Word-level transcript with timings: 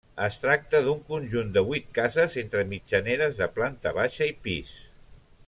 Es 0.27 0.35
tracta 0.43 0.79
d'un 0.85 1.03
conjunt 1.09 1.51
de 1.57 1.63
vuit 1.67 1.85
cases 1.99 2.39
entre 2.43 2.65
mitjaneres 2.73 3.43
de 3.43 3.49
planta 3.59 3.93
baixa 4.01 4.33
i 4.33 4.35
pis. 4.49 4.75